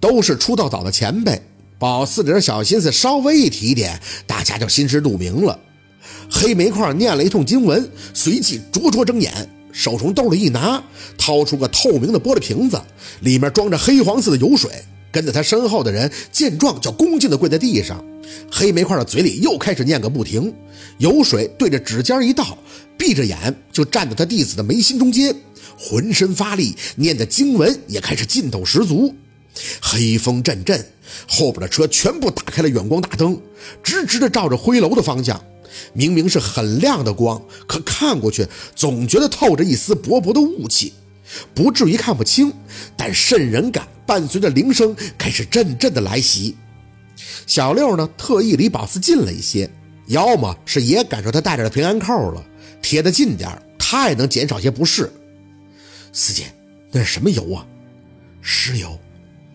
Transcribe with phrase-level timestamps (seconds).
[0.00, 1.40] 都是出道早的前辈，
[1.78, 5.58] 宝四点小心思稍微一提点，大家就心知肚明了。
[6.30, 10.82] 黑煤块念了一通经文，随即灼灼睁眼，手从兜里一拿，
[11.16, 12.80] 掏出个透明的玻璃瓶子，
[13.20, 14.70] 里面装着黑黄色的油水。
[15.12, 18.02] 跟在他身后的人见状，就恭敬地跪在地上。
[18.50, 20.50] 黑煤块的嘴里又开始念个不停，
[20.96, 22.56] 油水对着指尖一倒，
[22.96, 25.36] 闭着眼就站在他弟子的眉心中间，
[25.78, 29.14] 浑身发力，念的经文也开始劲头十足。
[29.80, 30.84] 黑风阵阵，
[31.28, 33.40] 后边的车全部打开了远光大灯，
[33.82, 35.42] 直直的照着灰楼的方向。
[35.94, 40.92] 明明是很亮的光，可看过去总觉得透着一丝薄薄的雾气，
[41.54, 42.52] 不至于看不清，
[42.96, 46.56] 但渗人感伴随着铃声开始阵阵的来袭。
[47.46, 49.70] 小六呢，特意离宝四近了一些，
[50.06, 52.44] 要么是也感受他戴着的平安扣了，
[52.82, 55.10] 贴得近点他也能减少些不适。
[56.12, 56.52] 四姐，
[56.90, 57.66] 那是什么油啊？
[58.42, 58.98] 石油。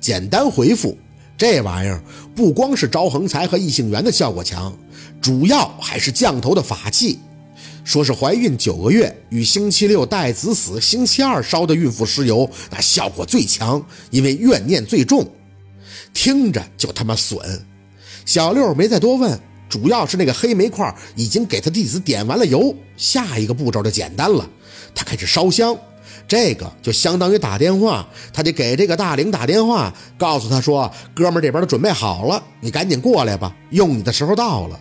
[0.08, 0.98] 简单回复。
[1.38, 2.02] 这玩意儿
[2.34, 4.74] 不光是招横财和异性缘的效果强，
[5.20, 7.20] 主要还是降头的法器。
[7.84, 15.30] 说是怀孕九个月与星期六带子死，星期二烧的孕妇尸油，那效果最强，因为怨念最重。
[16.14, 17.38] 听着就他妈损。
[18.26, 24.50] 小六没再多问，主要是那个黑煤块已经给他弟子点完了油，下一个步骤就简单了，
[24.96, 25.78] 他开始烧香。
[26.28, 34.80] 这个就相当于打电话，他得给这个大灵打电话，告诉他说：“哥们这边都准备好了，你赶紧过来吧，用你的时候到了。”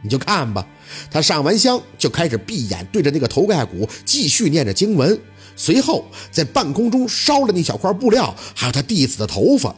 [0.00, 0.64] 你就看吧，
[1.10, 5.18] 他上完香就开始闭眼对着那个头盖骨继续念着经文，
[5.56, 9.74] 随后在半空中烧了那小块布料，还有他弟子的头发，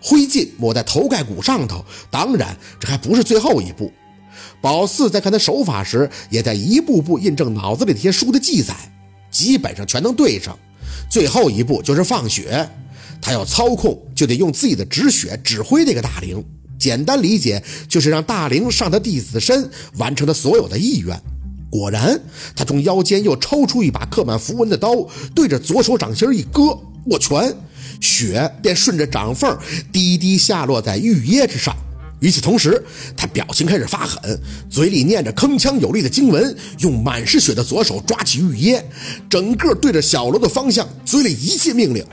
[0.00, 1.84] 灰烬抹在头盖骨上头。
[2.12, 3.92] 当然，这还不是最后一步。
[4.60, 8.74] 宝四在看他手法时，也在一步步印证脑子里那些书的记载。
[9.36, 10.58] 基本上全能对上，
[11.10, 12.66] 最后一步就是放血。
[13.20, 16.42] 他要操控，就得用自己的止血指挥这个大灵。
[16.78, 21.20] 简单理解，就是让大灵上他弟子身，完成他所有的意愿。
[21.68, 22.18] 果然，
[22.54, 27.54] 他从腰间又抽出一把刻满符文的刀，对着左手掌心一割，握拳，
[28.00, 29.54] 血便顺着掌缝
[29.92, 31.76] 滴滴下落在玉椰之上。
[32.20, 32.82] 与此同时，
[33.14, 34.40] 他表情开始发狠，
[34.70, 38.82] 嘴里念着铿锵有力的经文，用满是血的左手抓起玉椰，
[39.28, 42.04] 整个对着小楼的方向，嘴里一记命令。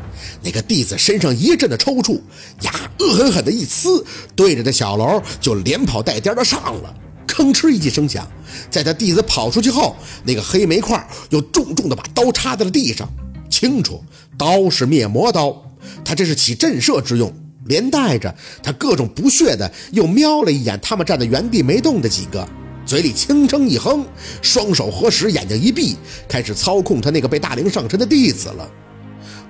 [0.41, 2.19] 那个弟子身上一阵的抽搐，
[2.63, 4.03] 呀恶狠狠的一呲，
[4.35, 6.93] 对着那小楼就连跑带颠的上了。
[7.25, 8.29] 吭哧一记声响，
[8.69, 13.09] 在他弟子跑出去后，那个黑煤块又重重的把刀插在了地上。
[13.49, 14.03] 清楚，
[14.37, 15.63] 刀是灭魔刀，
[16.03, 17.33] 他这是起震慑之用。
[17.65, 22.47] 连带着他各种不屑的又瞄了一眼他们站在原地没动的几个，
[22.85, 24.05] 嘴里轻声一哼，
[24.41, 25.95] 双手合十，眼睛一闭，
[26.27, 28.69] 开始操控他那个被大灵上身的弟子了。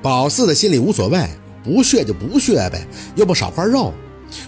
[0.01, 1.27] 宝四的心里无所谓，
[1.63, 2.85] 不屑就不屑呗，
[3.15, 3.93] 又不少块肉。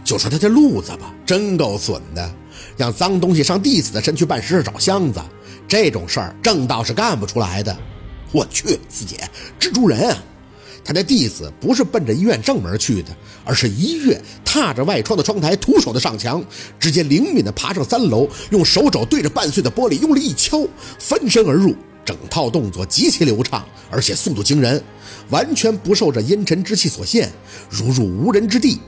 [0.03, 2.33] 就说他这路子吧，真够损的，
[2.75, 5.21] 让脏东西上弟子的身去办事找箱子，
[5.67, 7.75] 这种事儿正道是干不出来的。
[8.31, 9.17] 我去，四姐，
[9.59, 10.23] 蜘蛛人啊！
[10.85, 13.09] 他的弟子不是奔着医院正门去的，
[13.43, 16.41] 而是一跃踏着外窗的窗台，徒手的上墙，
[16.79, 20.65] 直接灵敏的爬上三楼，用手肘对着半碎的玻璃用力一敲，
[20.99, 21.75] 翻身而入。
[22.05, 24.79] 整套动作极其流畅，而且速度惊人，
[25.31, 27.31] 完全不受这阴沉之气所限，
[27.67, 28.79] 如入无人之地。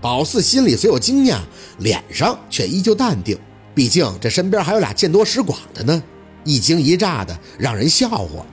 [0.00, 1.38] 宝四心里虽有惊讶，
[1.78, 3.38] 脸上却依旧淡定，
[3.72, 6.02] 毕竟这身边还有俩见多识广的呢，
[6.42, 8.44] 一惊一乍的让人笑话。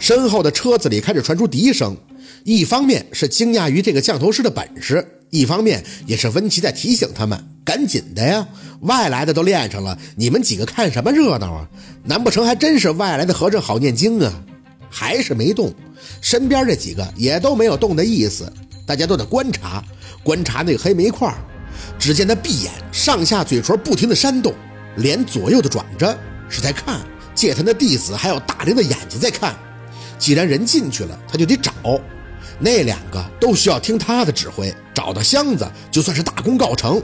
[0.00, 1.96] 身后的车子里开始传出笛声。
[2.46, 8.46] 一方面是惊讶于这个降头师的本事，一方面也是温琪在提醒他们赶紧的呀，
[8.82, 11.68] 外来的都练上了，你们几个看什么热闹啊？
[12.04, 14.32] 难不成还真是外来的和尚好念经啊？
[14.88, 15.74] 还是没动，
[16.20, 18.48] 身边这几个也都没有动的意思，
[18.86, 19.82] 大家都在观察，
[20.22, 21.36] 观察那个黑煤块。
[21.98, 24.54] 只见他闭眼，上下嘴唇不停的扇动，
[24.98, 26.16] 脸左右的转着，
[26.48, 27.00] 是在看，
[27.34, 29.52] 借他那弟子还有大灵的眼睛在看。
[30.16, 31.72] 既然人进去了，他就得找。
[32.58, 37.02] 那两个都需要听他的指挥，找到箱子就算是大功告成。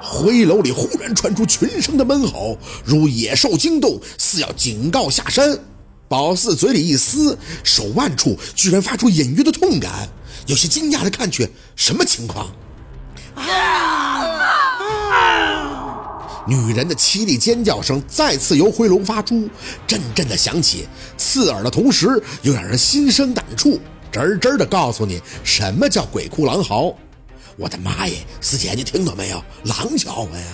[0.00, 5.58] 灰楼里忽然传出群声的闷吼，如野兽惊动，似要警告下山。
[6.06, 10.08] 宝四嘴里一撕，手腕处居然发出隐约的痛感，
[10.46, 12.52] 有些惊讶的看去，什么情况？
[16.46, 19.48] 女人的凄厉尖叫声再次由回楼发出，
[19.86, 20.86] 阵阵的响起，
[21.16, 23.80] 刺耳的同时又让人心生胆触，
[24.10, 26.96] 真真的告诉你什么叫鬼哭狼嚎。
[27.56, 29.42] 我的妈耶，四姐你听到没有？
[29.64, 30.46] 狼叫唤呀！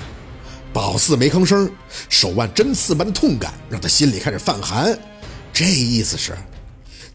[0.72, 1.70] 宝四没吭声，
[2.10, 4.98] 手腕针刺般的痛感让他心里开始泛寒。
[5.54, 6.36] 这意思是，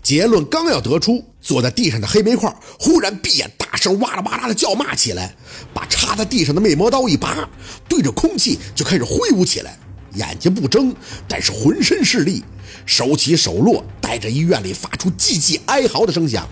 [0.01, 5.35] 结论刚要得出，坐在地上的黑煤块忽然闭眼，声哇啦哇啦的叫骂起来，
[5.73, 7.47] 把插在地上的魅魔刀一拔，
[7.87, 9.77] 对着空气就开始挥舞起来。
[10.15, 10.95] 眼睛不睁，
[11.27, 12.43] 但是浑身是力，
[12.85, 16.47] 手起手落，带着医院里发出寂寂哀嚎的声响。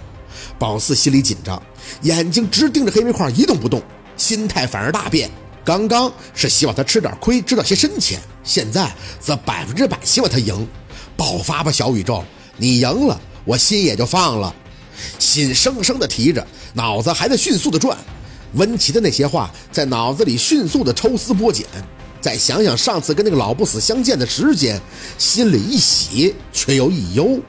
[0.57, 1.61] 宝四心里紧张，
[2.01, 3.81] 眼睛直盯着黑煤块一动不动，
[4.17, 5.29] 心态反而大变。
[5.63, 10.67] 刚刚是希望他吃点亏，知道些深浅，现在则百分之百希望他赢。
[11.15, 12.23] 爆发吧，小宇宙！
[12.57, 14.55] 你赢了，我心也就放了。
[15.19, 17.97] 心生生的提着，脑子还在迅速的转。
[18.53, 21.65] 温琪的那些话在脑子里迅速的抽丝剥茧。
[22.19, 24.79] 再想想上次跟那个老不死相见的时间，
[25.17, 27.39] 心里一喜却又一忧。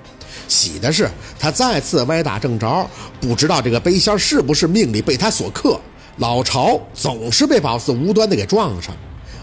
[0.49, 2.89] 喜的是他再次歪打正着，
[3.21, 5.79] 不知道这个背仙是不是命里被他所克。
[6.19, 8.95] 老巢总是被宝四无端的给撞上。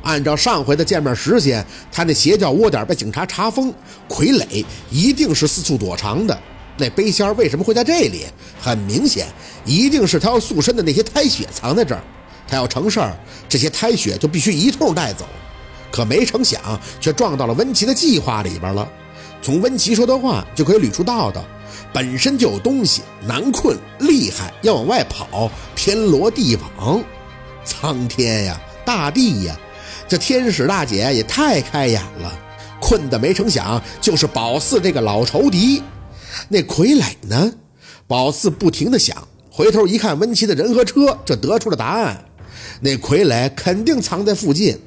[0.02, 3.74] 按照上回的见面时间，他那邪教窝点被警察查封，
[4.08, 6.40] 傀儡一定是四处躲藏的。
[6.80, 8.26] 那背仙为什么会在这里？
[8.60, 9.28] 很明显，
[9.66, 12.02] 一定是他要塑身的那些胎血藏在这儿。
[12.48, 13.16] 他要成事儿，
[13.48, 15.26] 这些胎血就必须一通带走。
[15.92, 16.60] 可没成想，
[17.00, 18.90] 却撞到了温琪的计划里边了。
[19.42, 21.44] 从温琪说的话就可以捋出道道，
[21.94, 27.04] 本身就有东西难困厉害，要往外跑，天罗地网，
[27.64, 29.58] 苍天呀，大地呀，
[30.08, 32.32] 这天使大姐也太开眼了。
[32.82, 35.82] 困的没成想，就是宝四这个老仇敌。
[36.50, 37.54] 那傀儡呢？
[38.08, 42.26] 宝四不停的想，回头一看温琪的人和车，就得出了答案。
[42.82, 44.78] 那傀儡肯定藏在附近。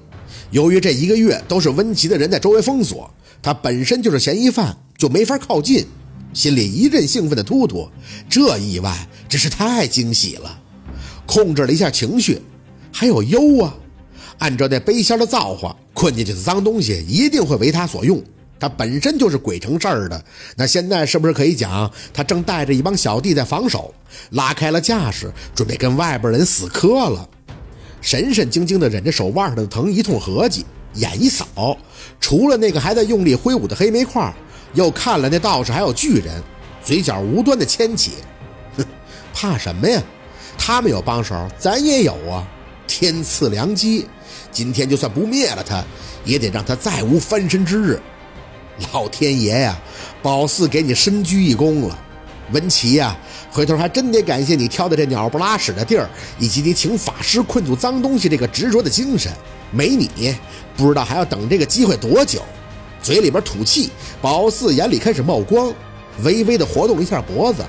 [0.50, 3.11] 由于这一个月都是温琪的人在周围封锁，
[3.41, 5.87] 他本身就是嫌疑犯，就没法靠近。
[6.35, 7.89] 心里一阵兴奋的突突，
[8.29, 10.59] 这意外真是太惊喜了。
[11.27, 12.41] 控制了一下情绪，
[12.91, 13.75] 还有忧啊。
[14.39, 18.23] 按照那背仙的造化，困进去的脏东西一定会为他所用。
[18.62, 20.25] 他本身就是鬼成事儿的，
[20.55, 23.93] 那现在是不是可以讲，他正带着一帮小弟在防守，
[24.31, 27.29] 拉开了架势，准备跟外边人死磕了？
[28.00, 30.64] 神神经经的忍着手腕上的疼，一通合计，
[30.94, 31.76] 眼一扫，
[32.20, 34.32] 除了那个还在用力挥舞的黑煤块，
[34.75, 36.41] 又看了那道士还有巨人，
[36.85, 38.12] 嘴角无端的牵起，
[38.76, 38.85] 哼，
[39.35, 40.00] 怕什么呀？
[40.56, 42.47] 他们有帮手，咱也有啊！
[42.87, 44.06] 天赐良机，
[44.53, 45.85] 今天就算不灭了他，
[46.25, 48.00] 也得让他再无翻身之日。
[48.93, 49.79] 老天爷呀，
[50.23, 51.99] 宝四给你深鞠一躬了，
[52.53, 53.17] 文琪呀。
[53.51, 56.09] 回头还真得感谢你挑的这鸟不拉屎的地儿，
[56.39, 59.31] 以及你请法师困住脏东西这个执着的精神。
[59.71, 60.35] 没你，
[60.75, 62.41] 不知道还要等这个机会多久。
[63.03, 63.91] 嘴里边吐气，
[64.23, 65.73] 宝四眼里开始冒光，
[66.23, 67.63] 微微的活动了一下脖子。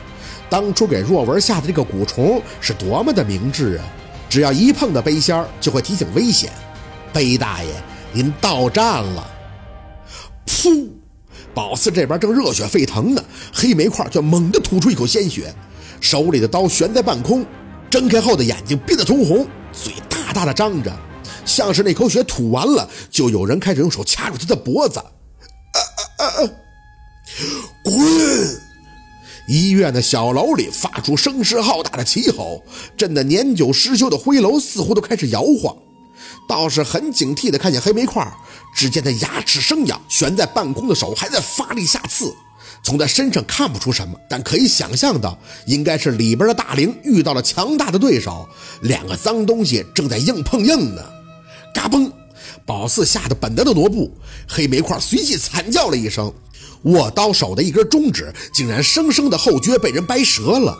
[0.49, 3.83] 当初给若文下的这个蛊虫是多么的明智啊！
[4.29, 6.51] 只要一碰到背仙儿，就会提醒危险。
[7.11, 7.69] 背大爷，
[8.11, 9.27] 您到站了！
[10.45, 10.87] 噗，
[11.53, 13.23] 宝四这边正热血沸腾呢，
[13.53, 15.53] 黑煤块却猛地吐出一口鲜血。
[16.01, 17.45] 手里的刀悬在半空，
[17.89, 20.91] 睁开后的眼睛憋得通红，嘴大大的张着，
[21.45, 25.01] 像是那口血吐完了，就有人开始用手掐住他的脖子。
[27.83, 27.93] 滚！
[29.47, 32.63] 医院的小楼里发出声势浩大的齐吼，
[32.97, 35.75] 震得年久失修的灰楼似乎都开始摇晃。
[36.47, 38.25] 道士很警惕地看见黑煤块，
[38.75, 42.33] 只见他牙齿生痒，悬在半空的手还在发力下刺。
[42.83, 45.37] 从他身上看不出什么，但可以想象到，
[45.67, 48.47] 应该是里边的大灵遇到了强大的对手，
[48.81, 51.01] 两个脏东西正在硬碰硬呢。
[51.73, 52.11] 嘎嘣，
[52.65, 54.11] 宝四吓得本能的挪步，
[54.49, 56.33] 黑煤块随即惨叫了一声，
[56.83, 60.77] 握刀手的一根中指竟然生生的后撅被人掰折了。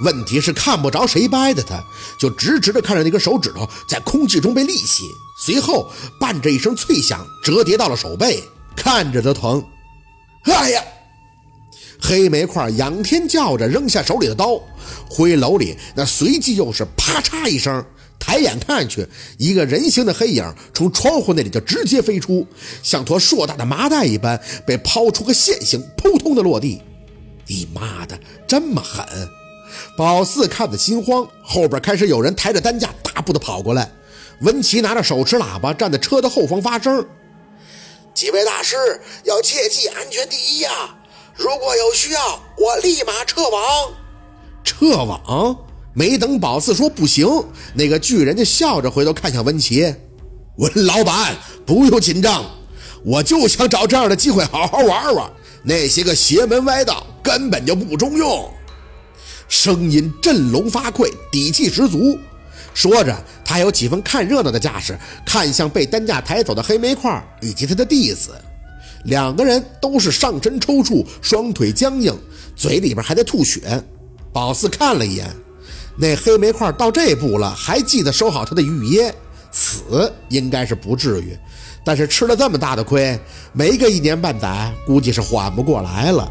[0.00, 1.82] 问题是看不着谁掰的，他
[2.18, 5.04] 就直直的看着那根手指头在空气中被立起，
[5.38, 8.42] 随后伴着一声脆响，折叠到了手背，
[8.76, 9.64] 看着都疼。
[10.44, 10.84] 哎呀！
[11.98, 14.60] 黑煤块仰天叫着，扔下手里的刀。
[15.08, 17.84] 灰楼里那随即又是啪嚓一声，
[18.18, 22.46] 抬眼看去，一个人形的黑影从窗户那里就直接飞出，
[22.82, 26.82] 像坨硕大的麻袋一般，被抛出个线形，扑通的落地。
[27.46, 29.06] 你妈的，这么狠！
[29.96, 33.90] 宝四看得心慌，后边开始有人抬着担架大步的跑过来。
[34.40, 37.06] 文琪拿着手持喇叭站在车的后方发声
[38.12, 38.76] ：“几位大师
[39.24, 40.70] 要切记安全第一呀！”
[41.34, 43.62] 如果有需要，我立马撤网。
[44.64, 45.56] 撤网？
[45.94, 47.26] 没等宝四说不行，
[47.74, 49.94] 那个巨人就笑着回头看向文琪
[50.56, 52.44] ：“文老板，不用紧张，
[53.04, 55.30] 我就想找这样的机会好好玩玩。
[55.62, 58.50] 那些个邪门歪道根本就不中用。”
[59.48, 62.18] 声音振聋发聩，底气十足。
[62.74, 68.30] 说着，他有几分看热闹的架势，看向被担架抬走的黑煤块以及他的弟子。
[69.04, 72.14] 两个人都是上身抽搐，双腿僵硬，
[72.54, 73.82] 嘴里边还在吐血。
[74.32, 75.30] 宝四看了一眼，
[75.96, 79.12] 那黑煤块到这步了，还记得收好他的玉椰，
[79.52, 81.34] 死应该是不至于，
[81.84, 83.18] 但是吃了这么大的亏，
[83.52, 86.30] 没个一年半载，估计是缓不过来了。